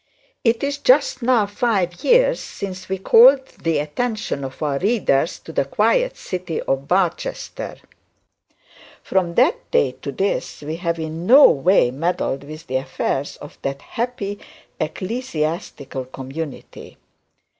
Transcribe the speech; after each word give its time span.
"It 0.43 0.63
is 0.63 0.79
just 0.79 1.21
now 1.21 1.45
five 1.45 2.03
years 2.03 2.39
since 2.39 2.89
we 2.89 2.97
called 2.97 3.45
the 3.61 3.77
attention 3.77 4.43
of 4.43 4.63
our 4.63 4.79
readers 4.79 5.37
to 5.41 5.53
the 5.53 5.63
quiet 5.65 6.17
city 6.17 6.59
of 6.59 6.87
Barchester. 6.87 7.75
From 9.03 9.35
that 9.35 9.69
day 9.69 9.91
to 10.01 10.11
this, 10.11 10.63
we 10.63 10.77
have 10.77 10.97
in 10.97 11.27
no 11.27 11.45
way 11.51 11.91
meddled 11.91 12.43
with 12.45 12.65
the 12.65 12.77
affairs 12.77 13.37
of 13.37 13.59
that 13.61 13.83
happy 13.83 14.39
ecclesiastical 14.79 16.05
community. 16.05 16.97